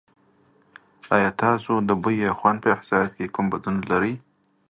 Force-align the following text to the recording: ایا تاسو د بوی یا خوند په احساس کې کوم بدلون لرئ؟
ایا 1.15 1.29
تاسو 1.43 1.71
د 1.87 1.89
بوی 2.01 2.15
یا 2.25 2.31
خوند 2.39 2.57
په 2.63 2.69
احساس 2.75 3.09
کې 3.17 3.33
کوم 3.33 3.45
بدلون 3.53 3.77
لرئ؟ 3.91 4.13